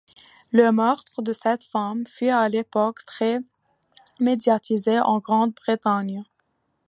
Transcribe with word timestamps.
Le 0.51 0.71
meurtre 0.71 1.21
de 1.21 1.31
cette 1.31 1.63
femme 1.63 2.07
fut 2.07 2.29
à 2.29 2.49
l'époque 2.49 3.05
très 3.05 3.37
médiatisé 4.19 4.99
en 4.99 5.19
Grande-Bretagne. 5.19 6.23